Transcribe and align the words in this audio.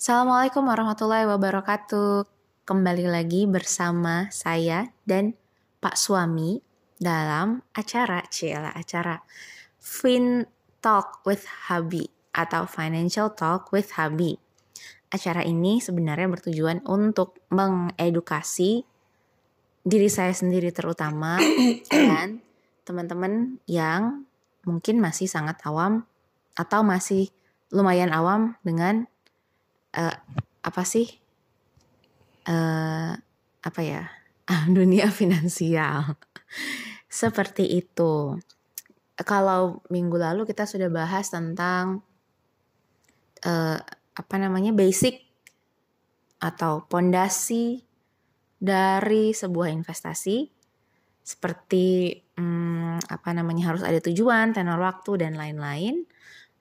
Assalamualaikum 0.00 0.64
warahmatullahi 0.64 1.28
wabarakatuh. 1.28 2.24
Kembali 2.64 3.04
lagi 3.04 3.44
bersama 3.44 4.32
saya 4.32 4.88
dan 5.04 5.36
Pak 5.76 5.92
Suami 5.92 6.56
dalam 6.96 7.60
acara 7.76 8.24
Ciela 8.32 8.72
acara 8.72 9.20
Fin 9.76 10.48
Talk 10.80 11.20
with 11.28 11.44
Habi 11.68 12.08
atau 12.32 12.64
Financial 12.64 13.28
Talk 13.36 13.76
with 13.76 13.92
Habi. 14.00 14.40
Acara 15.12 15.44
ini 15.44 15.84
sebenarnya 15.84 16.32
bertujuan 16.32 16.80
untuk 16.88 17.36
mengedukasi 17.52 18.80
diri 19.84 20.08
saya 20.08 20.32
sendiri 20.32 20.72
terutama 20.72 21.36
dan 21.92 22.40
teman-teman 22.88 23.60
yang 23.68 24.24
mungkin 24.64 24.96
masih 24.96 25.28
sangat 25.28 25.60
awam 25.68 26.08
atau 26.56 26.80
masih 26.80 27.28
lumayan 27.68 28.08
awam 28.16 28.56
dengan 28.64 29.04
uh, 29.96 30.16
apa 30.60 30.82
sih 30.84 31.08
uh, 32.46 33.12
apa 33.60 33.80
ya 33.80 34.08
dunia 34.76 35.08
finansial 35.10 36.18
seperti 37.10 37.66
itu. 37.66 38.38
Kalau 39.20 39.84
minggu 39.92 40.16
lalu 40.16 40.48
kita 40.48 40.64
sudah 40.64 40.88
bahas 40.88 41.28
tentang 41.28 42.00
uh, 43.44 43.78
apa 44.16 44.34
namanya 44.40 44.72
basic 44.72 45.20
atau 46.40 46.88
pondasi 46.88 47.84
dari 48.56 49.36
sebuah 49.36 49.68
investasi 49.76 50.48
seperti 51.20 52.16
hmm, 52.36 53.04
apa 53.12 53.30
namanya 53.36 53.72
harus 53.72 53.84
ada 53.84 54.00
tujuan, 54.00 54.56
tenor 54.56 54.80
waktu 54.80 55.20
dan 55.20 55.36
lain-lain. 55.36 56.08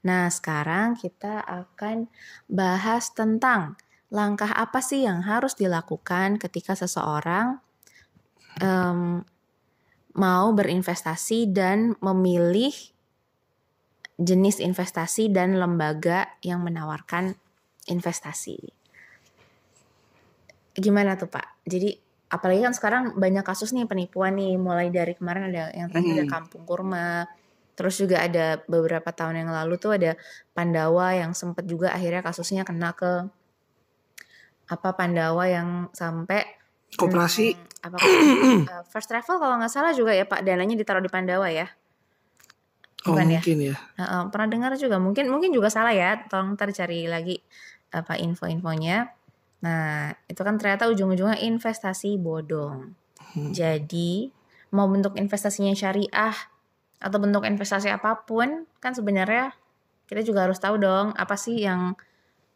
Nah, 0.05 0.31
sekarang 0.31 0.95
kita 0.95 1.43
akan 1.43 2.07
bahas 2.47 3.11
tentang 3.11 3.75
langkah 4.09 4.49
apa 4.49 4.79
sih 4.81 5.05
yang 5.05 5.21
harus 5.21 5.53
dilakukan 5.53 6.41
ketika 6.41 6.73
seseorang 6.73 7.61
um, 8.63 9.21
mau 10.17 10.47
berinvestasi 10.55 11.51
dan 11.53 11.93
memilih 12.01 12.73
jenis 14.19 14.59
investasi 14.59 15.31
dan 15.31 15.55
lembaga 15.55 16.27
yang 16.43 16.59
menawarkan 16.65 17.39
investasi. 17.87 18.59
Gimana 20.75 21.15
tuh 21.15 21.31
Pak? 21.31 21.63
Jadi 21.63 21.95
apalagi 22.29 22.61
kan 22.61 22.73
sekarang 22.75 23.03
banyak 23.15 23.45
kasus 23.47 23.71
nih 23.71 23.87
penipuan 23.87 24.35
nih, 24.35 24.59
mulai 24.59 24.91
dari 24.91 25.15
kemarin 25.15 25.49
ada 25.53 25.71
yang 25.71 25.87
tadi 25.87 26.19
ada 26.19 26.27
kampung 26.27 26.67
kurma, 26.67 27.25
Terus 27.79 27.95
juga 27.95 28.19
ada 28.19 28.59
beberapa 28.67 29.07
tahun 29.15 29.47
yang 29.47 29.55
lalu 29.55 29.79
tuh 29.79 29.95
ada 29.95 30.19
Pandawa 30.51 31.15
yang 31.15 31.31
sempat 31.31 31.63
juga 31.63 31.95
akhirnya 31.95 32.19
kasusnya 32.19 32.67
kena 32.67 32.91
ke 32.91 33.31
apa 34.67 34.89
Pandawa 34.99 35.47
yang 35.47 35.87
sampai 35.95 36.43
koperasi 36.99 37.55
hmm, 37.55 37.87
apa 37.87 37.95
uh, 37.95 38.83
first 38.91 39.07
travel 39.07 39.39
kalau 39.39 39.55
nggak 39.55 39.71
salah 39.71 39.95
juga 39.95 40.11
ya 40.11 40.27
Pak 40.27 40.43
dananya 40.43 40.75
ditaruh 40.75 40.99
di 40.99 41.07
Pandawa 41.07 41.47
ya. 41.47 41.71
Oh, 43.07 43.15
Bukan 43.15 43.31
oh, 43.31 43.39
mungkin 43.39 43.57
ya. 43.63 43.75
ya. 43.95 44.03
Uh, 44.03 44.23
pernah 44.27 44.51
dengar 44.51 44.75
juga 44.75 44.99
mungkin 44.99 45.31
mungkin 45.31 45.55
juga 45.55 45.71
salah 45.71 45.95
ya. 45.95 46.19
Tolong 46.27 46.59
ntar 46.59 46.75
cari 46.75 47.07
lagi 47.07 47.39
apa 47.95 48.19
info-infonya. 48.19 49.07
Nah, 49.63 50.11
itu 50.27 50.41
kan 50.43 50.59
ternyata 50.59 50.91
ujung-ujungnya 50.91 51.39
investasi 51.39 52.19
bodong. 52.19 52.91
Hmm. 53.35 53.51
Jadi, 53.51 54.31
mau 54.71 54.87
bentuk 54.87 55.19
investasinya 55.19 55.75
syariah 55.75 56.35
atau 56.99 57.17
bentuk 57.17 57.47
investasi 57.47 57.87
apa 57.87 58.27
pun 58.27 58.67
kan 58.83 58.91
sebenarnya 58.91 59.55
kita 60.05 60.21
juga 60.21 60.45
harus 60.45 60.59
tahu 60.59 60.75
dong 60.75 61.15
apa 61.15 61.39
sih 61.39 61.63
yang 61.63 61.95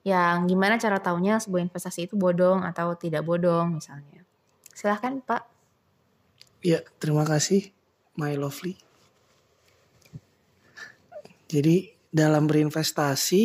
yang 0.03 0.51
gimana 0.51 0.75
cara 0.75 0.99
taunya 0.99 1.39
sebuah 1.39 1.63
investasi 1.71 2.11
itu 2.11 2.19
bodong 2.19 2.67
atau 2.67 2.91
tidak 2.99 3.23
bodong 3.23 3.79
misalnya. 3.79 4.27
Silahkan 4.75 5.23
Pak. 5.23 5.47
Ya 6.59 6.83
terima 6.99 7.23
kasih 7.23 7.71
my 8.19 8.35
lovely. 8.35 8.75
Jadi 11.47 11.87
dalam 12.11 12.51
berinvestasi 12.51 13.43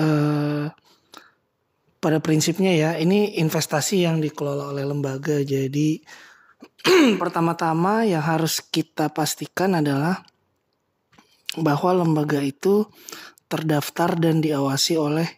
eh, 0.00 0.66
pada 1.98 2.18
prinsipnya 2.22 2.72
ya 2.72 2.90
ini 2.96 3.36
investasi 3.42 4.06
yang 4.08 4.22
dikelola 4.22 4.72
oleh 4.72 4.88
lembaga. 4.88 5.44
Jadi 5.44 6.00
pertama-tama 7.22 8.08
yang 8.08 8.24
harus 8.24 8.64
kita 8.64 9.12
pastikan 9.12 9.76
adalah 9.76 10.24
bahwa 11.56 12.04
lembaga 12.04 12.44
itu 12.44 12.84
terdaftar 13.48 14.20
dan 14.20 14.44
diawasi 14.44 15.00
oleh 15.00 15.28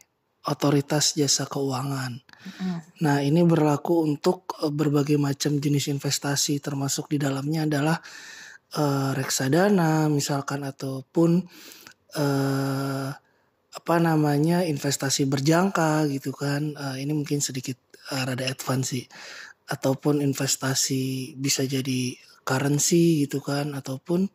otoritas 0.48 1.14
jasa 1.14 1.46
keuangan. 1.46 2.18
Mm. 2.40 2.78
Nah, 3.04 3.20
ini 3.20 3.44
berlaku 3.44 4.02
untuk 4.02 4.56
e, 4.58 4.72
berbagai 4.72 5.20
macam 5.20 5.60
jenis 5.60 5.92
investasi 5.92 6.58
termasuk 6.58 7.12
di 7.12 7.20
dalamnya 7.20 7.68
adalah 7.68 8.00
uh, 8.74 9.12
reksadana 9.18 10.06
misalkan 10.06 10.62
ataupun 10.62 11.42
uh, 12.16 13.10
apa 13.70 13.96
namanya 14.02 14.66
investasi 14.66 15.28
berjangka 15.28 16.08
gitu 16.10 16.34
kan. 16.34 16.74
Uh, 16.74 16.96
ini 16.98 17.12
mungkin 17.14 17.44
sedikit 17.44 17.78
rada 18.10 18.46
advance 18.46 18.96
sih. 18.96 19.04
Ataupun 19.70 20.18
investasi 20.24 21.34
bisa 21.38 21.62
jadi 21.62 22.16
currency 22.42 23.22
gitu 23.26 23.38
kan 23.38 23.70
ataupun 23.78 24.26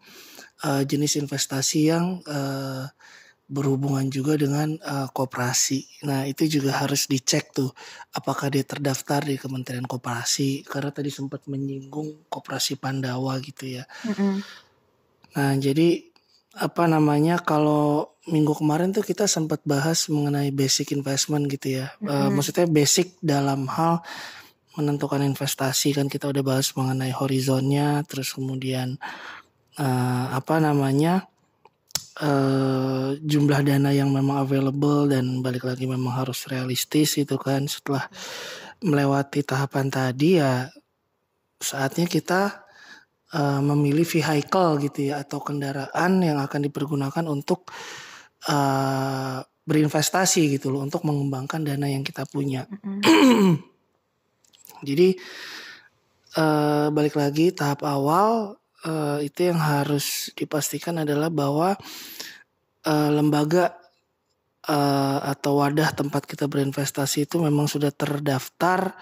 uh, 0.65 0.81
jenis 0.81 1.21
investasi 1.21 1.93
yang 1.93 2.25
uh, 2.25 2.89
berhubungan 3.45 4.09
juga 4.09 4.33
dengan 4.41 4.73
uh, 4.81 5.05
koperasi. 5.13 6.01
Nah 6.09 6.25
itu 6.25 6.49
juga 6.49 6.81
harus 6.81 7.05
dicek 7.05 7.53
tuh 7.53 7.69
apakah 8.17 8.49
dia 8.49 8.65
terdaftar 8.65 9.21
di 9.21 9.37
Kementerian 9.37 9.85
Koperasi 9.85 10.65
karena 10.65 10.89
tadi 10.89 11.13
sempat 11.13 11.45
menyinggung 11.45 12.25
koperasi 12.25 12.81
Pandawa 12.81 13.37
gitu 13.45 13.77
ya. 13.77 13.85
Mm-hmm. 13.85 14.33
Nah 15.37 15.51
jadi 15.61 16.09
apa 16.57 16.89
namanya 16.89 17.37
kalau 17.37 18.17
minggu 18.25 18.57
kemarin 18.57 18.89
tuh 18.89 19.05
kita 19.05 19.29
sempat 19.29 19.61
bahas 19.61 20.09
mengenai 20.09 20.49
basic 20.49 20.89
investment 20.97 21.45
gitu 21.45 21.85
ya. 21.85 21.93
Mm-hmm. 22.01 22.09
Uh, 22.09 22.29
maksudnya 22.33 22.65
basic 22.65 23.13
dalam 23.21 23.69
hal 23.69 24.01
menentukan 24.73 25.21
investasi 25.21 25.93
kan 25.93 26.09
kita 26.09 26.27
udah 26.27 26.43
bahas 26.43 26.73
mengenai 26.73 27.13
horizonnya, 27.13 28.01
terus 28.09 28.35
kemudian 28.35 28.99
uh, 29.79 30.25
apa 30.35 30.55
namanya 30.59 31.27
uh, 32.21 33.15
jumlah 33.19 33.61
dana 33.63 33.91
yang 33.91 34.11
memang 34.11 34.43
available 34.43 35.07
dan 35.11 35.43
balik 35.43 35.67
lagi 35.67 35.87
memang 35.87 36.13
harus 36.15 36.47
realistis 36.47 37.19
itu 37.19 37.35
kan 37.35 37.67
setelah 37.67 38.07
melewati 38.83 39.41
tahapan 39.43 39.87
tadi 39.87 40.39
ya 40.39 40.67
saatnya 41.59 42.05
kita 42.05 42.65
uh, 43.33 43.61
memilih 43.63 44.05
vehicle 44.05 44.77
gitu 44.83 45.11
ya 45.11 45.23
atau 45.23 45.39
kendaraan 45.41 46.21
yang 46.21 46.37
akan 46.39 46.67
dipergunakan 46.67 47.25
untuk 47.27 47.71
uh, 48.51 49.39
berinvestasi 49.65 50.59
gitu 50.59 50.69
loh 50.69 50.85
untuk 50.85 51.01
mengembangkan 51.07 51.65
dana 51.65 51.89
yang 51.89 52.05
kita 52.05 52.27
punya. 52.29 52.69
Mm-hmm. 52.69 53.53
Jadi 54.87 55.07
uh, 56.37 56.87
balik 56.93 57.17
lagi 57.17 57.49
tahap 57.49 57.81
awal 57.81 58.59
uh, 58.85 59.19
itu 59.19 59.51
yang 59.51 59.59
harus 59.59 60.29
dipastikan 60.37 61.01
adalah 61.01 61.33
bahwa 61.33 61.73
uh, 62.85 63.09
lembaga 63.11 63.75
uh, 64.69 65.19
atau 65.25 65.59
wadah 65.59 65.91
tempat 65.91 66.29
kita 66.29 66.45
berinvestasi 66.45 67.25
itu 67.25 67.41
memang 67.41 67.65
sudah 67.65 67.89
terdaftar 67.89 68.93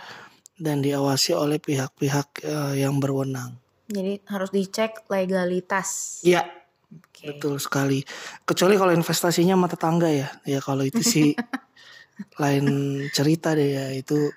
dan 0.55 0.79
diawasi 0.79 1.35
oleh 1.35 1.59
pihak-pihak 1.59 2.47
uh, 2.47 2.73
yang 2.73 2.97
berwenang. 3.03 3.59
Jadi 3.91 4.23
harus 4.31 4.49
dicek 4.49 5.03
legalitas. 5.11 6.21
Iya. 6.23 6.47
Okay. 6.93 7.35
Betul 7.35 7.57
sekali. 7.57 8.05
Kecuali 8.45 8.77
kalau 8.77 8.93
investasinya 8.93 9.57
mata 9.57 9.75
tangga 9.75 10.07
ya. 10.07 10.29
Ya 10.45 10.61
kalau 10.61 10.85
itu 10.85 11.01
sih 11.01 11.33
lain 12.37 12.65
cerita 13.11 13.53
deh 13.57 13.69
ya. 13.75 13.85
Itu 13.93 14.31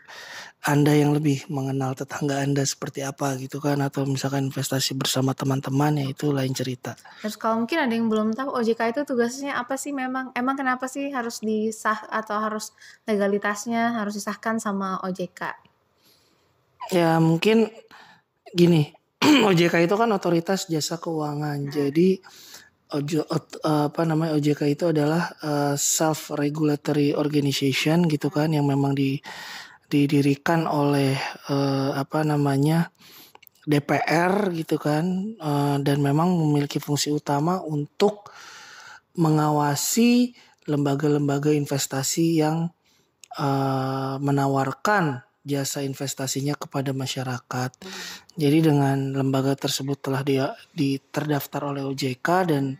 anda 0.66 0.90
yang 0.90 1.14
lebih 1.14 1.46
mengenal 1.46 1.94
tetangga 1.94 2.42
Anda 2.42 2.66
seperti 2.66 3.06
apa 3.06 3.38
gitu 3.38 3.62
kan 3.62 3.78
atau 3.78 4.02
misalkan 4.02 4.50
investasi 4.50 4.98
bersama 4.98 5.30
teman-teman 5.30 6.02
ya 6.02 6.10
itu 6.10 6.34
lain 6.34 6.50
cerita. 6.50 6.98
Terus 7.22 7.38
kalau 7.38 7.62
mungkin 7.62 7.86
ada 7.86 7.94
yang 7.94 8.10
belum 8.10 8.34
tahu 8.34 8.50
OJK 8.50 8.90
itu 8.90 9.00
tugasnya 9.06 9.54
apa 9.54 9.78
sih 9.78 9.94
memang 9.94 10.34
emang 10.34 10.58
kenapa 10.58 10.90
sih 10.90 11.14
harus 11.14 11.38
disah 11.38 12.02
atau 12.10 12.42
harus 12.42 12.74
legalitasnya 13.06 13.94
harus 13.94 14.18
disahkan 14.18 14.58
sama 14.58 14.98
OJK? 15.06 15.54
Ya 16.90 17.22
mungkin 17.22 17.70
gini 18.50 18.90
OJK 19.46 19.86
itu 19.86 19.94
kan 19.94 20.10
otoritas 20.10 20.66
jasa 20.66 20.98
keuangan 20.98 21.62
hmm. 21.62 21.70
jadi 21.70 22.08
Ojo, 22.86 23.26
apa 23.66 24.06
namanya 24.06 24.38
OJK 24.38 24.78
itu 24.78 24.84
adalah 24.94 25.34
uh, 25.42 25.74
eh, 25.74 25.74
self 25.74 26.30
regulatory 26.38 27.18
organization 27.18 28.06
gitu 28.06 28.30
kan 28.30 28.54
yang 28.54 28.62
memang 28.62 28.94
di 28.94 29.18
didirikan 29.90 30.70
oleh 30.70 31.18
uh, 31.50 31.98
apa 31.98 32.22
namanya 32.22 32.94
DPR 33.66 34.54
gitu 34.54 34.78
kan 34.78 35.34
uh, 35.42 35.82
dan 35.82 35.98
memang 35.98 36.30
memiliki 36.30 36.78
fungsi 36.78 37.10
utama 37.10 37.58
untuk 37.58 38.30
mengawasi 39.18 40.38
lembaga-lembaga 40.70 41.50
investasi 41.50 42.38
yang 42.38 42.70
uh, 43.34 44.14
menawarkan 44.22 45.25
jasa 45.46 45.86
investasinya 45.86 46.58
kepada 46.58 46.90
masyarakat. 46.90 47.70
Jadi 48.34 48.58
dengan 48.58 49.14
lembaga 49.14 49.54
tersebut 49.54 50.02
telah 50.02 50.26
dia 50.26 50.46
di 50.74 50.98
terdaftar 50.98 51.70
oleh 51.70 51.86
OJK 51.86 52.28
dan 52.50 52.74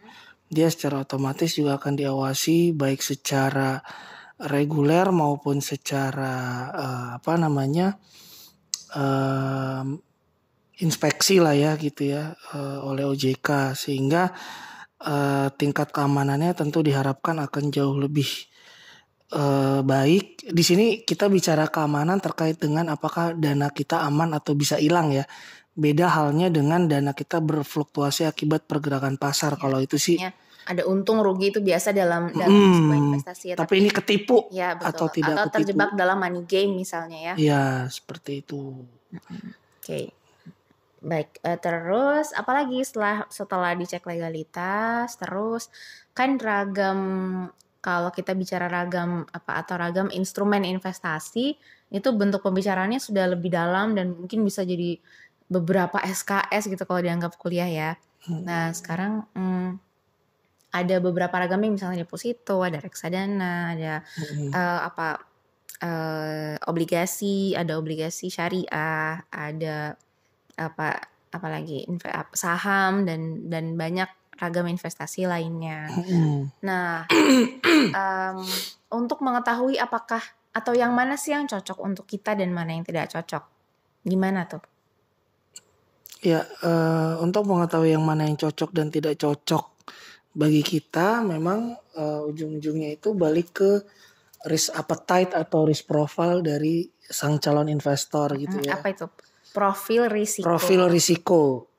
dia 0.50 0.66
secara 0.66 1.06
otomatis 1.06 1.54
juga 1.54 1.78
akan 1.78 1.94
diawasi 1.94 2.74
baik 2.74 3.02
secara 3.02 3.78
reguler 4.42 5.08
maupun 5.14 5.64
secara 5.64 6.34
uh, 6.74 7.08
apa 7.16 7.32
namanya 7.40 7.96
uh, 8.92 9.82
inspeksi 10.76 11.40
lah 11.40 11.56
ya 11.56 11.72
gitu 11.80 12.12
ya 12.12 12.36
uh, 12.52 12.84
oleh 12.84 13.08
OJK 13.08 13.72
sehingga 13.72 14.28
uh, 15.02 15.48
tingkat 15.56 15.88
keamanannya 15.88 16.52
tentu 16.52 16.84
diharapkan 16.84 17.40
akan 17.40 17.72
jauh 17.72 17.96
lebih 17.96 18.28
uh, 19.32 19.80
baik. 19.82 20.46
Di 20.52 20.62
sini 20.62 21.02
kita 21.02 21.26
bicara 21.26 21.66
keamanan 21.66 22.22
terkait 22.22 22.60
dengan 22.60 22.92
apakah 22.92 23.34
dana 23.34 23.72
kita 23.72 24.04
aman 24.06 24.36
atau 24.36 24.54
bisa 24.54 24.78
hilang 24.78 25.10
ya. 25.10 25.24
Beda 25.76 26.08
halnya 26.08 26.48
dengan 26.48 26.88
dana 26.88 27.12
kita 27.12 27.42
berfluktuasi 27.42 28.24
akibat 28.24 28.64
pergerakan 28.64 29.20
pasar. 29.20 29.56
Ya, 29.56 29.60
Kalau 29.60 29.78
itu 29.82 29.96
sih 30.00 30.16
ada 30.66 30.82
untung 30.90 31.22
rugi 31.22 31.54
itu 31.54 31.62
biasa 31.62 31.94
dalam 31.94 32.34
dalam 32.34 32.50
hmm, 32.50 32.74
sebuah 32.74 32.98
investasi 32.98 33.44
ya. 33.46 33.54
Tapi, 33.54 33.62
tapi 33.62 33.74
ini 33.78 33.90
ketipu 33.94 34.36
ya, 34.50 34.74
betul. 34.74 34.90
atau 34.90 35.06
tidak 35.14 35.30
atau 35.30 35.46
ketipu. 35.46 35.56
terjebak 35.62 35.90
dalam 35.94 36.18
money 36.18 36.42
game 36.42 36.72
misalnya 36.74 37.18
ya. 37.22 37.34
Ya 37.38 37.62
seperti 37.86 38.42
itu. 38.42 38.82
Oke. 39.14 39.30
Okay. 39.80 40.04
Baik, 41.06 41.38
uh, 41.46 41.54
terus 41.62 42.34
apalagi 42.34 42.82
setelah 42.82 43.30
setelah 43.30 43.78
dicek 43.78 44.02
legalitas, 44.02 45.14
terus 45.14 45.70
kan 46.18 46.34
ragam 46.34 46.98
kalau 47.86 48.10
kita 48.10 48.34
bicara 48.34 48.66
ragam 48.66 49.22
apa 49.30 49.62
atau 49.62 49.78
ragam 49.78 50.10
instrumen 50.10 50.66
investasi 50.66 51.54
itu 51.94 52.08
bentuk 52.18 52.42
pembicaraannya 52.42 52.98
sudah 52.98 53.30
lebih 53.30 53.54
dalam 53.54 53.94
dan 53.94 54.10
mungkin 54.10 54.42
bisa 54.42 54.66
jadi 54.66 54.98
beberapa 55.46 56.02
SKS 56.02 56.66
gitu 56.66 56.82
kalau 56.82 56.98
dianggap 56.98 57.38
kuliah 57.38 57.70
ya. 57.70 57.90
Hmm. 58.26 58.42
Nah 58.42 58.74
sekarang 58.74 59.22
hmm, 59.38 59.78
ada 60.74 60.96
beberapa 60.98 61.30
ragamnya 61.38 61.70
misalnya 61.70 62.02
deposito, 62.02 62.66
ada 62.66 62.82
reksadana, 62.82 63.78
ada 63.78 64.02
hmm. 64.02 64.50
uh, 64.50 64.80
apa 64.90 65.08
uh, 65.86 66.54
obligasi, 66.66 67.54
ada 67.54 67.78
obligasi 67.78 68.34
syariah, 68.34 69.22
ada 69.30 69.94
apa 70.58 71.06
apalagi 71.30 71.86
saham 72.34 73.06
dan 73.06 73.46
dan 73.46 73.78
banyak 73.78 74.10
ragam 74.36 74.68
investasi 74.68 75.24
lainnya. 75.24 75.88
Hmm. 75.88 76.52
Nah, 76.60 77.08
um, 78.00 78.38
untuk 78.92 79.24
mengetahui 79.24 79.80
apakah 79.80 80.20
atau 80.56 80.72
yang 80.72 80.96
mana 80.96 81.20
sih 81.20 81.36
yang 81.36 81.44
cocok 81.44 81.76
untuk 81.84 82.04
kita 82.08 82.32
dan 82.32 82.52
mana 82.52 82.72
yang 82.72 82.84
tidak 82.84 83.12
cocok, 83.12 83.44
gimana 84.04 84.48
tuh? 84.48 84.64
Ya, 86.24 86.48
uh, 86.64 87.20
untuk 87.20 87.44
mengetahui 87.44 87.92
yang 87.92 88.04
mana 88.04 88.24
yang 88.24 88.40
cocok 88.40 88.72
dan 88.72 88.88
tidak 88.88 89.20
cocok 89.20 89.76
bagi 90.32 90.64
kita, 90.64 91.20
memang 91.20 91.76
uh, 91.96 92.24
ujung-ujungnya 92.28 92.96
itu 92.96 93.12
balik 93.12 93.52
ke 93.52 93.84
risk 94.48 94.72
appetite 94.72 95.36
atau 95.36 95.68
risk 95.68 95.84
profile 95.84 96.40
dari 96.40 96.88
sang 97.04 97.36
calon 97.36 97.68
investor 97.68 98.32
gitu 98.36 98.56
hmm, 98.60 98.68
ya. 98.68 98.80
Apa 98.80 98.96
itu? 98.96 99.06
Profil 99.52 100.08
risiko. 100.08 100.44
Profil 100.44 100.88
risiko 100.88 101.72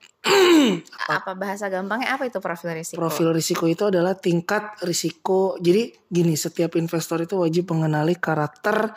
apa 1.08 1.32
bahasa 1.38 1.70
gampangnya 1.72 2.18
apa 2.18 2.28
itu 2.28 2.42
profil 2.42 2.76
risiko? 2.76 3.00
Profil 3.00 3.30
risiko 3.32 3.66
itu 3.70 3.88
adalah 3.88 4.18
tingkat 4.18 4.82
risiko. 4.84 5.56
Jadi 5.62 5.94
gini, 6.10 6.34
setiap 6.36 6.76
investor 6.76 7.24
itu 7.24 7.40
wajib 7.40 7.72
mengenali 7.72 8.18
karakter 8.18 8.92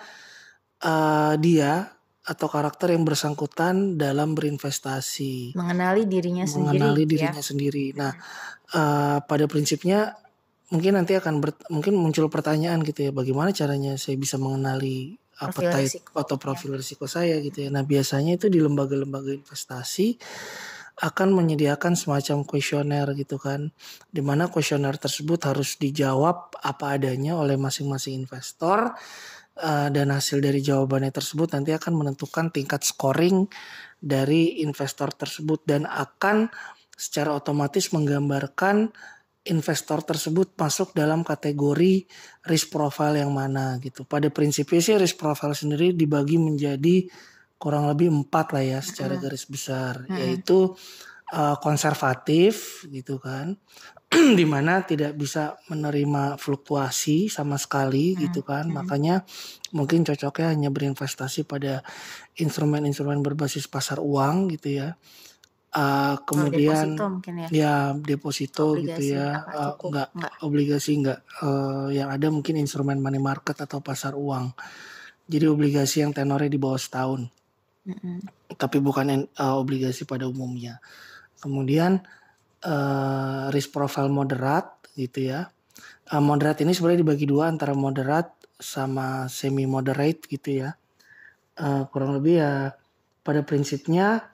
uh, 0.84 1.34
dia 1.38 1.92
atau 2.20 2.46
karakter 2.46 2.94
yang 2.94 3.02
bersangkutan 3.02 3.96
dalam 3.96 4.36
berinvestasi. 4.36 5.56
Mengenali 5.56 6.04
dirinya 6.06 6.44
sendiri. 6.44 6.78
Mengenali 6.78 7.02
ya? 7.02 7.08
dirinya 7.08 7.42
ya? 7.42 7.46
sendiri. 7.46 7.86
Nah, 7.96 8.12
uh, 8.76 9.18
pada 9.24 9.44
prinsipnya 9.48 10.14
mungkin 10.70 10.94
nanti 10.94 11.18
akan 11.18 11.42
ber, 11.42 11.56
mungkin 11.72 11.98
muncul 11.98 12.30
pertanyaan 12.30 12.84
gitu 12.86 13.08
ya, 13.08 13.10
bagaimana 13.10 13.50
caranya 13.50 13.98
saya 13.98 14.14
bisa 14.14 14.38
mengenali 14.38 15.18
appetite 15.40 16.04
atau 16.12 16.36
profil 16.36 16.76
ya. 16.76 16.84
risiko 16.84 17.08
saya 17.08 17.40
gitu 17.40 17.66
ya. 17.66 17.68
Nah, 17.72 17.82
biasanya 17.82 18.36
itu 18.36 18.52
di 18.52 18.60
lembaga-lembaga 18.60 19.32
investasi 19.32 20.20
akan 20.98 21.32
menyediakan 21.32 21.94
semacam 21.94 22.42
kuesioner 22.42 23.06
gitu 23.14 23.38
kan 23.38 23.70
di 24.10 24.20
mana 24.20 24.50
kuesioner 24.50 24.98
tersebut 24.98 25.38
harus 25.46 25.78
dijawab 25.78 26.58
apa 26.60 26.98
adanya 26.98 27.38
oleh 27.38 27.54
masing-masing 27.54 28.18
investor 28.26 28.92
uh, 29.60 29.88
dan 29.88 30.10
hasil 30.10 30.42
dari 30.42 30.60
jawabannya 30.60 31.14
tersebut 31.14 31.54
nanti 31.54 31.70
akan 31.70 31.92
menentukan 31.94 32.50
tingkat 32.50 32.84
scoring 32.84 33.48
dari 34.00 34.64
investor 34.64 35.12
tersebut 35.12 35.64
dan 35.64 35.84
akan 35.88 36.48
secara 36.96 37.32
otomatis 37.32 37.92
menggambarkan 37.96 38.92
investor 39.48 40.04
tersebut 40.04 40.52
masuk 40.60 40.92
dalam 40.92 41.24
kategori 41.24 42.04
risk 42.44 42.68
profile 42.68 43.24
yang 43.24 43.32
mana 43.32 43.80
gitu. 43.80 44.04
Pada 44.04 44.28
prinsipnya 44.28 44.84
sih 44.84 45.00
risk 45.00 45.16
profile 45.16 45.56
sendiri 45.56 45.96
dibagi 45.96 46.36
menjadi 46.36 47.08
kurang 47.60 47.84
lebih 47.92 48.08
empat 48.08 48.56
lah 48.56 48.64
ya 48.64 48.80
secara 48.80 49.20
garis 49.20 49.44
besar. 49.44 50.08
Hmm. 50.08 50.16
yaitu 50.16 50.72
uh, 51.36 51.56
konservatif 51.60 52.84
gitu 52.88 53.20
kan. 53.20 53.60
Di 54.38 54.42
mana 54.48 54.82
tidak 54.82 55.14
bisa 55.14 55.60
menerima 55.68 56.40
fluktuasi 56.40 57.28
sama 57.28 57.60
sekali 57.60 58.16
hmm. 58.16 58.18
gitu 58.24 58.40
kan. 58.40 58.64
Hmm. 58.64 58.80
makanya 58.80 59.28
mungkin 59.76 60.08
cocoknya 60.08 60.56
hanya 60.56 60.72
berinvestasi 60.72 61.44
pada 61.44 61.84
instrumen-instrumen 62.40 63.20
berbasis 63.20 63.68
pasar 63.68 64.00
uang 64.00 64.56
gitu 64.56 64.80
ya. 64.80 64.96
Uh, 65.70 66.18
kemudian 66.26 66.98
oh, 66.98 67.22
deposito 67.22 67.30
ya. 67.30 67.46
ya 67.54 67.74
deposito 67.94 68.74
gitu 68.74 68.90
obligasi, 68.90 69.06
gitu 69.06 69.22
ya 69.22 69.28
uh, 69.38 69.78
enggak, 69.78 70.08
enggak 70.18 70.32
obligasi 70.42 70.90
enggak 70.98 71.18
uh, 71.46 71.86
yang 71.94 72.10
ada 72.10 72.26
mungkin 72.26 72.58
instrumen 72.58 72.98
money 72.98 73.22
market 73.22 73.54
atau 73.54 73.78
pasar 73.78 74.18
uang. 74.18 74.50
Jadi 75.30 75.46
obligasi 75.46 76.02
yang 76.02 76.10
tenornya 76.10 76.50
di 76.50 76.58
bawah 76.58 76.74
setahun 76.74 77.30
mm-hmm. 77.86 78.16
tapi 78.56 78.82
bukan 78.82 79.30
uh, 79.36 79.56
obligasi 79.56 80.04
pada 80.04 80.26
umumnya. 80.26 80.80
Kemudian 81.40 82.04
uh, 82.64 83.48
risk 83.54 83.72
profile 83.72 84.12
moderat 84.12 84.76
gitu 84.96 85.32
ya. 85.32 85.48
Uh, 86.10 86.20
moderat 86.20 86.60
ini 86.60 86.76
sebenarnya 86.76 87.02
dibagi 87.06 87.24
dua 87.24 87.48
antara 87.48 87.72
moderat 87.72 88.34
sama 88.60 89.30
semi 89.32 89.64
moderate 89.64 90.26
gitu 90.28 90.66
ya. 90.66 90.76
Uh, 91.56 91.84
kurang 91.88 92.16
lebih 92.16 92.40
ya 92.40 92.72
pada 93.20 93.44
prinsipnya 93.44 94.28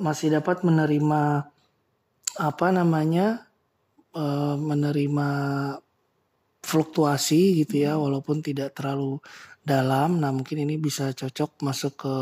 masih 0.00 0.32
dapat 0.32 0.64
menerima 0.64 1.44
apa 2.40 2.66
namanya 2.72 3.44
uh, 4.16 4.56
menerima 4.56 5.28
fluktuasi 6.62 7.60
gitu 7.64 7.84
ya 7.84 8.00
walaupun 8.00 8.40
tidak 8.40 8.72
terlalu 8.72 9.20
dalam. 9.60 10.16
Nah 10.22 10.32
mungkin 10.32 10.64
ini 10.64 10.80
bisa 10.80 11.12
cocok 11.12 11.60
masuk 11.60 11.92
ke 11.98 12.14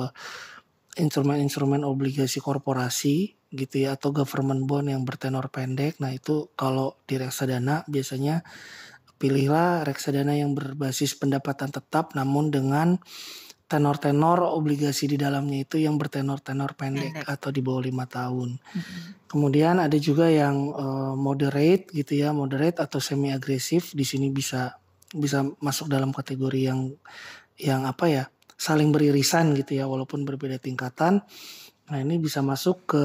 instrumen-instrumen 1.00 1.83
obligasi 1.83 2.38
korporasi 2.38 3.40
gitu 3.50 3.83
ya 3.83 3.99
atau 3.99 4.14
government 4.14 4.69
bond 4.69 4.92
yang 4.92 5.02
bertenor 5.02 5.50
pendek. 5.50 5.99
Nah, 5.99 6.14
itu 6.14 6.52
kalau 6.54 7.00
di 7.09 7.19
reksadana 7.19 7.83
biasanya 7.90 8.47
pilihlah 9.21 9.85
reksadana 9.85 10.38
yang 10.38 10.57
berbasis 10.57 11.19
pendapatan 11.19 11.69
tetap 11.75 12.16
namun 12.16 12.49
dengan 12.49 12.97
tenor-tenor 13.71 14.42
obligasi 14.50 15.07
di 15.07 15.14
dalamnya 15.14 15.62
itu 15.62 15.78
yang 15.78 15.95
bertenor-tenor 15.95 16.75
pendek, 16.75 17.23
pendek 17.23 17.30
atau 17.30 17.54
di 17.54 17.62
bawah 17.62 17.87
lima 17.87 18.02
tahun. 18.02 18.59
Mm-hmm. 18.59 19.30
Kemudian 19.30 19.78
ada 19.78 19.95
juga 19.95 20.26
yang 20.26 20.75
uh, 20.75 21.14
moderate 21.14 21.87
gitu 21.95 22.19
ya, 22.19 22.35
moderate 22.35 22.83
atau 22.83 22.99
semi 22.99 23.30
agresif. 23.30 23.95
Di 23.95 24.02
sini 24.02 24.26
bisa 24.35 24.75
bisa 25.14 25.47
masuk 25.62 25.87
dalam 25.87 26.11
kategori 26.11 26.66
yang 26.66 26.90
yang 27.62 27.87
apa 27.87 28.11
ya? 28.11 28.25
Saling 28.61 28.93
beririsan 28.93 29.57
gitu 29.57 29.81
ya 29.81 29.88
walaupun 29.88 30.29
berbeda 30.29 30.61
tingkatan. 30.61 31.25
Nah 31.88 31.99
ini 31.99 32.21
bisa 32.21 32.45
masuk 32.45 32.85
ke 32.85 33.05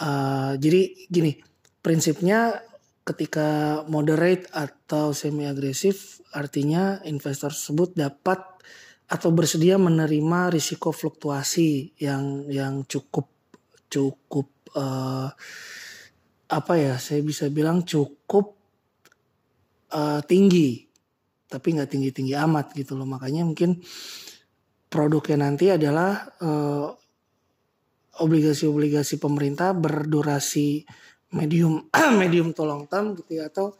uh, 0.00 0.52
jadi 0.56 0.96
gini 1.12 1.36
prinsipnya 1.84 2.64
ketika 3.06 3.82
moderate 3.86 4.48
atau 4.50 5.12
semi 5.12 5.46
agresif 5.46 6.24
artinya 6.34 6.98
investor 7.06 7.54
tersebut 7.54 7.94
dapat 7.94 8.42
atau 9.06 9.30
bersedia 9.30 9.78
menerima 9.78 10.50
risiko 10.50 10.90
fluktuasi 10.90 11.94
yang 12.02 12.50
yang 12.50 12.82
cukup 12.90 13.30
cukup 13.86 14.50
uh, 14.74 15.30
apa 16.50 16.74
ya 16.74 16.98
saya 16.98 17.22
bisa 17.22 17.46
bilang 17.46 17.86
cukup 17.86 18.58
uh, 19.94 20.18
tinggi 20.26 20.82
tapi 21.46 21.78
nggak 21.78 21.90
tinggi 21.90 22.10
tinggi 22.10 22.34
amat 22.34 22.74
gitu 22.74 22.98
loh 22.98 23.06
makanya 23.06 23.46
mungkin 23.46 23.78
produknya 24.86 25.46
nanti 25.48 25.70
adalah 25.70 26.26
eh, 26.40 26.88
obligasi-obligasi 28.16 29.20
pemerintah 29.20 29.76
berdurasi 29.76 30.86
medium 31.36 31.90
medium 32.20 32.54
to 32.56 32.64
long 32.64 32.88
term 32.88 33.18
gitu 33.18 33.42
ya 33.42 33.50
atau 33.50 33.76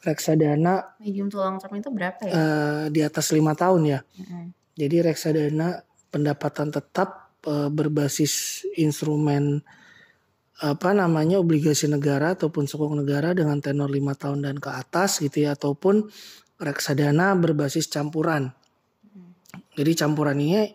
reksadana 0.00 0.96
medium 1.00 1.28
to 1.28 1.40
long 1.40 1.58
term 1.60 1.76
itu 1.76 1.90
berapa 1.92 2.20
ya? 2.24 2.32
Uh, 2.32 2.84
di 2.88 3.00
atas 3.04 3.32
lima 3.34 3.52
tahun 3.52 3.82
ya. 3.88 4.00
Mm-hmm. 4.00 4.44
Jadi 4.80 4.96
reksadana 5.04 5.68
pendapatan 6.08 6.72
tetap 6.72 7.36
uh, 7.44 7.68
berbasis 7.68 8.64
instrumen 8.80 9.60
apa 10.60 10.92
namanya 10.92 11.40
obligasi 11.40 11.88
negara 11.88 12.36
ataupun 12.36 12.68
sukuk 12.68 12.92
negara 12.92 13.32
dengan 13.32 13.64
tenor 13.64 13.88
lima 13.88 14.12
tahun 14.12 14.44
dan 14.44 14.56
ke 14.60 14.68
atas 14.68 15.24
gitu 15.24 15.48
ya 15.48 15.56
ataupun 15.56 16.04
reksadana 16.60 17.32
berbasis 17.32 17.88
campuran. 17.88 18.52
Jadi 19.80 19.92
campuran 19.96 20.36
ini 20.36 20.68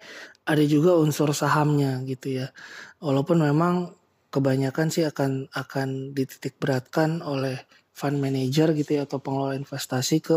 ada 0.50 0.64
juga 0.66 0.98
unsur 0.98 1.30
sahamnya 1.38 2.02
gitu 2.10 2.42
ya. 2.42 2.50
Walaupun 2.98 3.46
memang 3.46 3.94
kebanyakan 4.34 4.90
sih 4.90 5.06
akan 5.06 5.54
akan 5.54 6.18
dititik 6.18 6.58
beratkan 6.58 7.22
oleh 7.22 7.62
fund 7.96 8.18
manager 8.18 8.74
gitu 8.74 9.00
ya 9.00 9.08
atau 9.08 9.24
pengelola 9.24 9.56
investasi 9.56 10.26
ke 10.26 10.36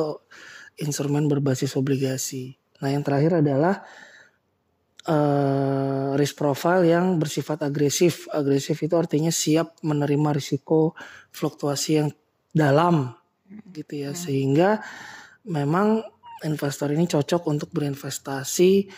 instrumen 0.78 1.26
berbasis 1.26 1.74
obligasi. 1.74 2.54
Nah, 2.78 2.94
yang 2.94 3.02
terakhir 3.02 3.42
adalah 3.42 3.82
uh, 5.10 6.14
risk 6.14 6.38
profile 6.38 6.86
yang 6.86 7.18
bersifat 7.18 7.66
agresif. 7.66 8.30
Agresif 8.30 8.78
itu 8.78 8.94
artinya 8.94 9.34
siap 9.34 9.82
menerima 9.82 10.30
risiko 10.30 10.94
fluktuasi 11.34 11.90
yang 11.98 12.08
dalam 12.54 13.10
gitu 13.74 14.06
ya. 14.06 14.14
Hmm. 14.14 14.20
Sehingga 14.22 14.70
memang 15.48 16.06
investor 16.46 16.92
ini 16.92 17.08
cocok 17.08 17.42
untuk 17.48 17.70
berinvestasi 17.72 18.90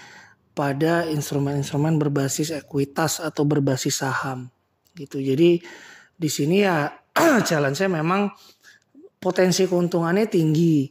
pada 0.53 1.07
instrumen-instrumen 1.09 1.97
berbasis 1.97 2.53
ekuitas 2.53 3.23
atau 3.23 3.47
berbasis 3.47 4.03
saham 4.03 4.51
gitu. 4.99 5.23
Jadi 5.23 5.63
di 6.21 6.29
sini 6.29 6.67
ya 6.67 6.91
challenge 7.49 7.81
saya 7.81 7.89
memang 7.89 8.29
potensi 9.21 9.65
keuntungannya 9.65 10.27
tinggi 10.29 10.89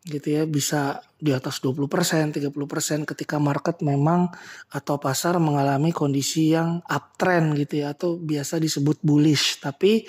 gitu 0.00 0.32
ya 0.32 0.42
bisa 0.48 0.96
di 1.20 1.30
atas 1.30 1.60
20%, 1.60 2.40
30% 2.40 3.04
ketika 3.04 3.36
market 3.36 3.84
memang 3.84 4.32
atau 4.72 4.96
pasar 4.96 5.36
mengalami 5.36 5.92
kondisi 5.92 6.56
yang 6.56 6.80
uptrend 6.88 7.52
gitu 7.60 7.84
ya 7.84 7.92
atau 7.92 8.16
biasa 8.16 8.56
disebut 8.56 9.04
bullish 9.04 9.60
tapi 9.60 10.08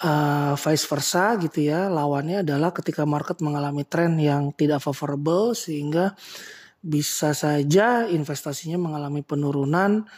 uh, 0.00 0.54
vice 0.56 0.86
versa 0.88 1.36
gitu 1.38 1.64
ya 1.64 1.86
lawannya 1.92 2.42
adalah 2.42 2.72
ketika 2.72 3.04
market 3.04 3.40
mengalami 3.44 3.84
tren 3.84 4.16
yang 4.16 4.52
tidak 4.56 4.80
favorable 4.80 5.52
sehingga 5.52 6.16
bisa 6.80 7.36
saja 7.36 8.08
investasinya 8.08 8.80
mengalami 8.80 9.20
penurunan 9.20 10.08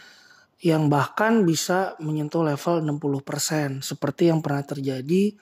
yang 0.63 0.87
bahkan 0.87 1.43
bisa 1.43 1.99
menyentuh 1.99 2.47
level 2.47 2.87
60% 2.87 3.83
seperti 3.83 4.31
yang 4.31 4.39
pernah 4.39 4.63
terjadi 4.63 5.35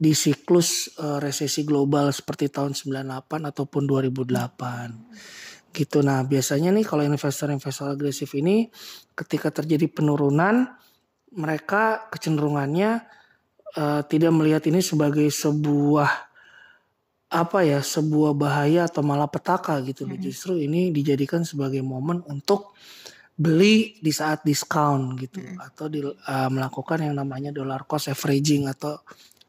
di 0.00 0.12
siklus 0.16 0.94
uh, 0.96 1.18
resesi 1.18 1.66
global 1.66 2.14
seperti 2.14 2.48
tahun 2.48 2.72
98 2.72 3.50
ataupun 3.50 3.82
2008 3.84 5.74
gitu. 5.74 6.00
Nah 6.06 6.22
biasanya 6.22 6.70
nih 6.70 6.86
kalau 6.86 7.02
investor-investor 7.02 7.98
agresif 7.98 8.30
ini 8.38 8.70
ketika 9.18 9.50
terjadi 9.50 9.90
penurunan 9.90 10.70
mereka 11.34 12.10
kecenderungannya 12.10 13.19
uh, 13.76 14.02
tidak 14.06 14.32
melihat 14.34 14.62
ini 14.70 14.80
sebagai 14.80 15.26
sebuah 15.28 16.30
apa 17.30 17.62
ya 17.62 17.78
sebuah 17.78 18.34
bahaya 18.34 18.90
atau 18.90 19.06
malah 19.06 19.30
petaka 19.30 19.78
gitu 19.86 20.02
hmm. 20.02 20.18
justru 20.18 20.58
ini 20.58 20.90
dijadikan 20.90 21.46
sebagai 21.46 21.78
momen 21.78 22.26
untuk 22.26 22.74
beli 23.38 23.96
di 24.02 24.10
saat 24.10 24.42
diskon 24.42 25.14
gitu 25.14 25.38
hmm. 25.38 25.56
atau 25.62 25.86
di, 25.86 26.02
uh, 26.02 26.50
melakukan 26.50 27.06
yang 27.06 27.14
namanya 27.14 27.54
dollar 27.54 27.86
cost 27.86 28.10
averaging 28.10 28.66
atau 28.66 28.98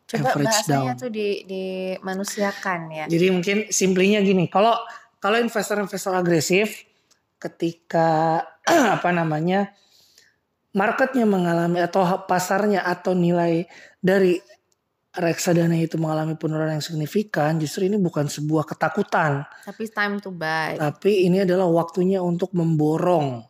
Coba 0.06 0.36
average 0.36 0.68
down. 0.68 0.92
tuh 1.00 1.08
di 1.08 1.48
dimanusiakan 1.48 2.80
ya. 2.92 3.06
Jadi 3.08 3.26
mungkin 3.32 3.58
simplinya 3.72 4.20
gini, 4.20 4.52
kalau 4.52 4.76
kalau 5.24 5.40
investor-investor 5.40 6.12
agresif 6.12 6.84
ketika 7.40 8.44
apa 9.00 9.10
namanya 9.16 9.72
marketnya 10.72 11.28
mengalami 11.28 11.84
atau 11.84 12.04
pasarnya 12.24 12.84
atau 12.88 13.12
nilai 13.12 13.68
dari 14.00 14.40
reksadana 15.12 15.76
itu 15.76 16.00
mengalami 16.00 16.40
penurunan 16.40 16.80
yang 16.80 16.84
signifikan, 16.84 17.60
justru 17.60 17.92
ini 17.92 18.00
bukan 18.00 18.32
sebuah 18.32 18.64
ketakutan. 18.64 19.44
Tapi 19.68 19.84
time 19.92 20.24
to 20.24 20.32
buy. 20.32 20.80
Tapi 20.80 21.28
ini 21.28 21.44
adalah 21.44 21.68
waktunya 21.68 22.24
untuk 22.24 22.56
memborong. 22.56 23.44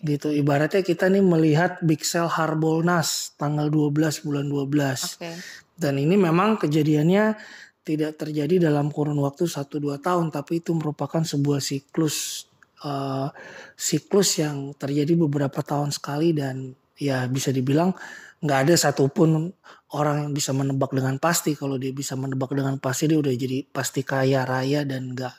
Gitu. 0.00 0.32
Ibaratnya 0.32 0.80
kita 0.80 1.08
nih 1.12 1.24
melihat 1.24 1.80
Big 1.84 2.04
Sell 2.04 2.28
Harbolnas 2.28 3.36
tanggal 3.36 3.68
12 3.68 4.24
bulan 4.24 4.48
12. 4.48 5.20
Okay. 5.20 5.36
Dan 5.76 6.00
ini 6.00 6.16
memang 6.16 6.56
kejadiannya 6.56 7.36
tidak 7.84 8.16
terjadi 8.16 8.72
dalam 8.72 8.88
kurun 8.88 9.20
waktu 9.20 9.44
1-2 9.44 10.00
tahun, 10.00 10.32
tapi 10.32 10.64
itu 10.64 10.72
merupakan 10.72 11.20
sebuah 11.20 11.60
siklus 11.60 12.48
uh, 12.82 13.28
siklus 13.78 14.42
yang 14.42 14.74
terjadi 14.74 15.14
beberapa 15.14 15.62
tahun 15.62 15.94
sekali 15.94 16.34
dan 16.34 16.74
ya 16.98 17.26
bisa 17.30 17.54
dibilang 17.54 17.94
nggak 18.42 18.58
ada 18.68 18.74
satupun 18.74 19.54
orang 19.94 20.28
yang 20.28 20.32
bisa 20.34 20.50
menebak 20.50 20.90
dengan 20.90 21.16
pasti 21.22 21.54
kalau 21.54 21.78
dia 21.78 21.94
bisa 21.94 22.18
menebak 22.18 22.50
dengan 22.50 22.76
pasti 22.82 23.06
dia 23.06 23.18
udah 23.18 23.30
jadi 23.30 23.62
pasti 23.70 24.02
kaya 24.02 24.42
raya 24.42 24.82
dan 24.82 25.14
nggak 25.14 25.36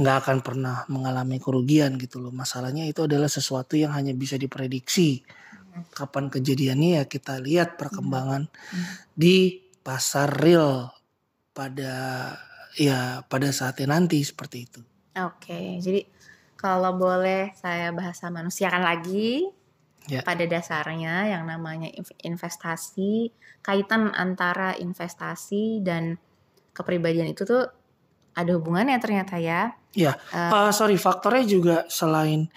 nggak 0.00 0.16
akan 0.24 0.38
pernah 0.40 0.88
mengalami 0.88 1.36
kerugian 1.36 2.00
gitu 2.00 2.18
loh 2.24 2.32
masalahnya 2.32 2.88
itu 2.88 3.04
adalah 3.04 3.28
sesuatu 3.28 3.76
yang 3.76 3.92
hanya 3.92 4.16
bisa 4.16 4.40
diprediksi 4.40 5.20
kapan 5.92 6.28
kejadiannya 6.28 7.00
ya 7.00 7.04
kita 7.08 7.40
lihat 7.40 7.80
perkembangan 7.80 8.48
hmm. 8.48 8.84
di 9.16 9.60
pasar 9.80 10.28
real 10.28 10.92
pada 11.52 11.94
ya 12.76 13.20
pada 13.28 13.48
saatnya 13.52 13.96
nanti 13.96 14.20
seperti 14.24 14.58
itu. 14.64 14.80
Oke, 15.12 15.76
jadi 15.80 16.00
kalau 16.62 16.94
boleh 16.94 17.50
saya 17.58 17.90
bahasa 17.90 18.30
manusiakan 18.30 18.86
lagi 18.86 19.50
ya. 20.06 20.22
pada 20.22 20.46
dasarnya 20.46 21.34
yang 21.34 21.42
namanya 21.42 21.90
investasi 22.22 23.34
kaitan 23.66 24.14
antara 24.14 24.78
investasi 24.78 25.82
dan 25.82 26.22
kepribadian 26.70 27.34
itu 27.34 27.42
tuh 27.42 27.66
ada 28.32 28.50
hubungannya 28.56 28.96
ternyata 29.02 29.36
ya. 29.42 29.74
Ya, 29.92 30.16
uh, 30.32 30.70
uh, 30.70 30.72
sorry 30.72 30.96
faktornya 30.96 31.44
juga 31.44 31.76
selain 31.90 32.48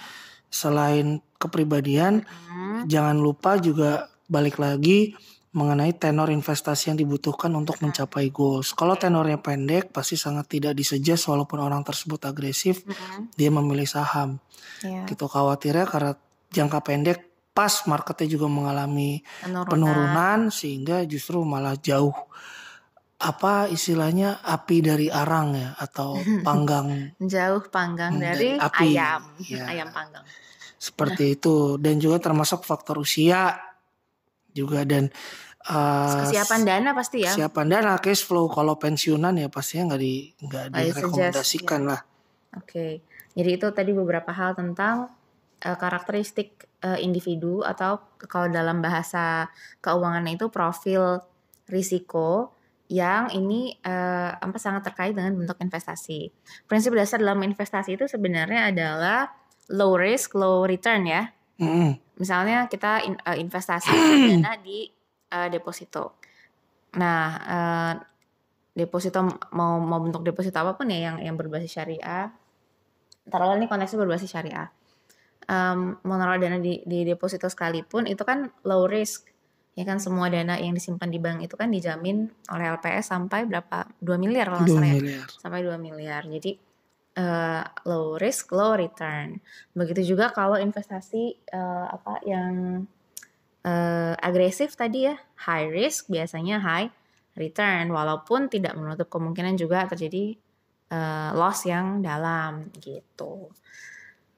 selain 0.48 1.20
kepribadian, 1.36 2.24
hmm. 2.24 2.88
jangan 2.88 3.20
lupa 3.20 3.60
juga 3.60 4.08
balik 4.32 4.56
lagi 4.56 5.12
mengenai 5.56 5.96
tenor 5.96 6.28
investasi 6.36 6.92
yang 6.92 7.00
dibutuhkan 7.00 7.48
untuk 7.56 7.80
mencapai 7.80 8.28
goals. 8.28 8.76
Kalau 8.76 9.00
tenornya 9.00 9.40
pendek, 9.40 9.96
pasti 9.96 10.20
sangat 10.20 10.52
tidak 10.52 10.76
disejas 10.76 11.24
walaupun 11.32 11.64
orang 11.64 11.80
tersebut 11.88 12.20
agresif, 12.28 12.84
mm-hmm. 12.84 13.32
dia 13.40 13.50
memilih 13.50 13.88
saham. 13.88 14.44
Yeah. 14.84 15.08
Gitu 15.08 15.24
khawatirnya 15.32 15.88
karena 15.88 16.12
jangka 16.52 16.80
pendek 16.84 17.20
pas 17.56 17.72
marketnya 17.88 18.36
juga 18.36 18.52
mengalami 18.52 19.24
penurunan, 19.40 19.72
penurunan 19.72 20.40
sehingga 20.52 21.08
justru 21.08 21.40
malah 21.48 21.80
jauh 21.80 22.12
apa 23.16 23.72
istilahnya 23.72 24.44
api 24.44 24.84
dari 24.84 25.08
arang 25.08 25.56
ya 25.56 25.72
atau 25.80 26.20
panggang 26.48 27.16
jauh 27.16 27.64
panggang 27.72 28.20
dari, 28.20 28.60
dari 28.60 28.60
api, 28.60 28.88
ayam 28.92 29.24
ya. 29.40 29.64
ayam 29.72 29.90
panggang 29.96 30.28
seperti 30.76 31.40
itu 31.40 31.80
dan 31.80 31.96
juga 31.96 32.20
termasuk 32.20 32.68
faktor 32.68 33.00
usia 33.00 33.56
juga 34.56 34.88
dan 34.88 35.12
Uh, 35.66 36.22
kesiapan 36.30 36.62
dana 36.62 36.94
pasti 36.94 37.26
ya. 37.26 37.34
Kesiapan 37.34 37.66
dana, 37.66 37.98
cash 37.98 38.22
flow. 38.22 38.46
Kalau 38.54 38.78
pensiunan 38.78 39.34
ya 39.34 39.50
pastinya 39.50 39.90
nggak 39.90 40.02
di 40.06 40.30
nggak 40.46 40.66
direkomendasikan 40.70 41.82
ya. 41.82 41.90
lah. 41.90 42.02
Oke, 42.54 42.70
okay. 42.70 42.92
jadi 43.34 43.58
itu 43.58 43.68
tadi 43.74 43.90
beberapa 43.90 44.30
hal 44.30 44.54
tentang 44.54 45.10
uh, 45.66 45.78
karakteristik 45.82 46.70
uh, 46.86 47.02
individu 47.02 47.66
atau 47.66 47.98
kalau 48.30 48.46
dalam 48.54 48.78
bahasa 48.78 49.50
keuangan 49.82 50.30
itu 50.30 50.54
profil 50.54 51.26
risiko 51.66 52.54
yang 52.86 53.34
ini 53.34 53.74
uh, 53.82 54.38
apa 54.38 54.62
sangat 54.62 54.86
terkait 54.86 55.18
dengan 55.18 55.34
bentuk 55.34 55.58
investasi. 55.58 56.30
Prinsip 56.70 56.94
dasar 56.94 57.18
dalam 57.18 57.42
investasi 57.42 57.98
itu 57.98 58.06
sebenarnya 58.06 58.70
adalah 58.70 59.34
low 59.74 59.98
risk, 59.98 60.38
low 60.38 60.62
return 60.70 61.10
ya. 61.10 61.34
-hmm. 61.60 61.90
Misalnya 62.20 62.68
kita 62.68 63.04
in, 63.04 63.16
uh, 63.24 63.38
investasi 63.38 63.92
dana 64.42 64.56
di 64.60 64.88
uh, 65.32 65.48
deposito. 65.52 66.20
Nah, 67.00 67.24
uh, 67.44 67.94
deposito 68.76 69.24
mau 69.56 69.80
mau 69.80 70.00
bentuk 70.04 70.24
deposito 70.24 70.60
apa 70.60 70.76
pun 70.76 70.92
ya 70.92 71.12
yang 71.12 71.18
yang 71.24 71.36
berbasis 71.36 71.72
syariah. 71.72 72.32
Taruhlah 73.26 73.58
ini 73.58 73.68
konteksnya 73.68 74.00
berbasis 74.04 74.32
syariah. 74.32 74.68
Um, 75.46 76.02
mau 76.04 76.18
naruh 76.18 76.42
dana 76.42 76.58
di, 76.58 76.82
di 76.84 77.06
deposito 77.06 77.46
sekalipun 77.46 78.10
itu 78.10 78.26
kan 78.26 78.50
low 78.66 78.90
risk 78.90 79.30
ya 79.76 79.84
kan 79.84 80.00
semua 80.00 80.32
dana 80.32 80.56
yang 80.56 80.72
disimpan 80.72 81.12
di 81.12 81.20
bank 81.20 81.44
itu 81.44 81.60
kan 81.60 81.68
dijamin 81.68 82.32
oleh 82.48 82.66
LPS 82.80 83.12
sampai 83.12 83.44
berapa 83.44 83.92
2 84.00 84.16
miliar 84.16 84.48
kalau 84.48 84.64
nggak 84.64 84.72
salah 84.72 84.90
ya 84.96 85.22
sampai 85.36 85.60
2 85.68 85.76
miliar 85.76 86.24
jadi 86.24 86.56
uh, 87.18 87.64
low 87.88 88.20
risk 88.20 88.52
low 88.52 88.76
return 88.76 89.40
begitu 89.72 90.16
juga 90.16 90.32
kalau 90.32 90.60
investasi 90.60 91.36
uh, 91.52 91.88
apa 91.92 92.22
yang 92.28 92.86
uh, 93.66 94.14
agresif 94.22 94.78
tadi 94.78 95.10
ya, 95.10 95.18
high 95.50 95.68
risk 95.68 96.08
biasanya 96.08 96.62
high 96.62 96.90
return 97.36 97.92
walaupun 97.92 98.48
tidak 98.48 98.78
menutup 98.78 99.10
kemungkinan 99.12 99.58
juga 99.60 99.90
terjadi 99.90 100.38
uh, 100.94 101.36
loss 101.36 101.68
yang 101.68 102.00
dalam 102.00 102.72
gitu. 102.80 103.52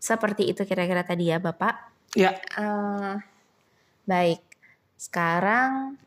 Seperti 0.01 0.50
itu 0.50 0.63
kira-kira 0.65 1.03
tadi 1.05 1.29
ya 1.29 1.38
Bapak. 1.38 1.93
Ya. 2.17 2.34
Uh, 2.57 3.22
baik. 4.07 4.41
Sekarang 4.98 6.00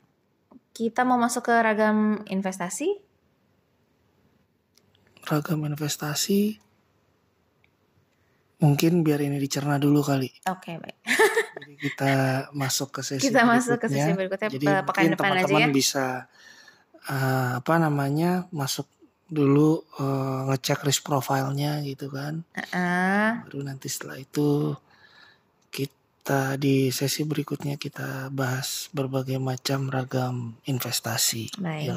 kita 0.75 1.07
mau 1.07 1.21
masuk 1.21 1.47
ke 1.47 1.55
ragam 1.55 2.25
investasi. 2.27 2.99
Ragam 5.31 5.63
investasi. 5.63 6.59
Mungkin 8.61 9.07
biar 9.07 9.25
ini 9.25 9.41
dicerna 9.41 9.81
dulu 9.81 10.05
kali. 10.05 10.29
Oke, 10.51 10.75
okay, 10.75 10.83
baik. 10.83 10.99
Jadi 11.61 11.75
kita 11.81 12.13
masuk 12.53 12.93
ke 12.93 13.01
sesi 13.01 13.31
kita 13.31 13.47
berikutnya. 13.47 13.55
masuk 13.57 13.77
ke 13.81 13.87
sesi 13.89 14.11
berikutnya 14.13 14.49
Jadi 14.53 14.67
pekan 14.85 15.03
depan 15.09 15.17
teman-teman 15.17 15.47
aja 15.47 15.65
ya. 15.65 15.69
bisa 15.73 16.07
uh, 17.09 17.51
apa 17.63 17.75
namanya 17.81 18.45
masuk 18.53 18.85
dulu 19.31 19.87
uh, 20.03 20.51
ngecek 20.51 20.83
risk 20.85 21.07
profile-nya 21.07 21.81
gitu 21.87 22.11
kan. 22.11 22.43
Uh-uh. 22.53 23.47
Baru 23.47 23.63
nanti 23.63 23.87
setelah 23.87 24.19
itu 24.19 24.75
kita 25.71 26.59
di 26.61 26.91
sesi 26.93 27.25
berikutnya 27.25 27.79
kita 27.79 28.29
bahas 28.35 28.91
berbagai 28.93 29.39
macam 29.39 29.89
ragam 29.89 30.59
investasi. 30.67 31.57
Baik. 31.57 31.89
Ya. 31.89 31.97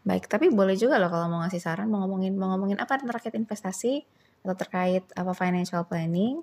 Baik, 0.00 0.32
tapi 0.32 0.48
boleh 0.48 0.80
juga 0.80 0.96
loh 0.96 1.12
kalau 1.12 1.28
mau 1.28 1.44
ngasih 1.44 1.60
saran 1.60 1.92
mau 1.92 2.00
ngomongin 2.00 2.32
mau 2.32 2.48
ngomongin 2.56 2.80
apa 2.80 2.96
terkait 2.96 3.36
investasi 3.36 4.00
atau 4.40 4.56
terkait 4.56 5.04
apa 5.12 5.32
financial 5.36 5.84
planning. 5.84 6.40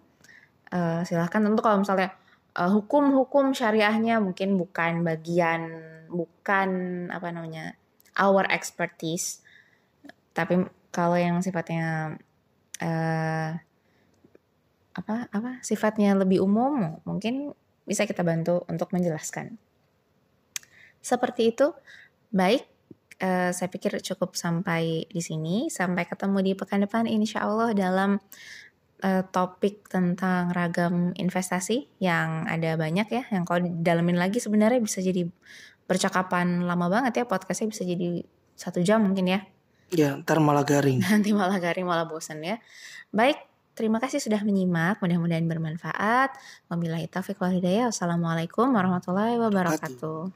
Uh, 0.69 1.01
silahkan. 1.01 1.41
Tentu 1.41 1.61
kalau 1.65 1.81
misalnya 1.81 2.13
uh, 2.53 2.69
hukum-hukum 2.69 3.57
syariahnya 3.57 4.21
mungkin 4.21 4.61
bukan 4.61 5.01
bagian 5.01 5.73
bukan 6.05 6.69
apa 7.09 7.33
namanya 7.33 7.73
our 8.13 8.45
expertise. 8.53 9.41
Tapi 10.37 10.61
kalau 10.93 11.17
yang 11.17 11.41
sifatnya 11.41 12.13
uh, 12.77 13.51
apa 14.97 15.29
apa 15.33 15.61
sifatnya 15.65 16.13
lebih 16.13 16.45
umum 16.45 17.01
mungkin 17.09 17.57
bisa 17.89 18.05
kita 18.05 18.21
bantu 18.21 18.61
untuk 18.69 18.93
menjelaskan. 18.93 19.57
Seperti 21.01 21.57
itu. 21.57 21.73
Baik 22.27 22.76
uh, 23.21 23.51
saya 23.53 23.69
pikir 23.69 23.97
cukup 24.01 24.35
sampai 24.35 25.05
di 25.07 25.21
sini 25.21 25.67
sampai 25.67 26.05
ketemu 26.05 26.37
di 26.43 26.51
pekan 26.53 26.83
depan 26.83 27.05
insya 27.05 27.45
Allah 27.45 27.73
dalam 27.73 28.21
uh, 29.03 29.23
topik 29.29 29.89
tentang 29.89 30.51
ragam 30.51 31.13
investasi 31.15 31.87
yang 32.01 32.45
ada 32.49 32.75
banyak 32.75 33.07
ya 33.09 33.23
yang 33.33 33.43
kalau 33.45 33.65
dalamin 33.65 34.17
lagi 34.17 34.41
sebenarnya 34.41 34.81
bisa 34.81 35.03
jadi 35.03 35.27
percakapan 35.87 36.67
lama 36.67 36.91
banget 36.91 37.21
ya 37.21 37.25
podcastnya 37.25 37.71
bisa 37.71 37.87
jadi 37.87 38.25
satu 38.57 38.81
jam 38.83 39.05
mungkin 39.05 39.27
ya 39.29 39.41
Ya, 39.93 40.19
ntar 40.19 40.43
malah 40.43 40.67
garing. 40.67 40.99
Nanti 41.07 41.31
malah 41.31 41.59
garing, 41.63 41.87
malah 41.87 42.03
bosan 42.03 42.43
ya. 42.43 42.59
Baik, 43.15 43.39
terima 43.71 44.03
kasih 44.03 44.19
sudah 44.19 44.43
menyimak. 44.43 44.99
Mudah-mudahan 44.99 45.47
bermanfaat. 45.47 46.35
Wabillahi 46.67 47.07
taufiq 47.07 47.39
wal 47.39 47.55
hidayah. 47.55 47.87
Wassalamualaikum 47.87 48.67
warahmatullahi 48.75 49.39
wabarakatuh. 49.39 50.35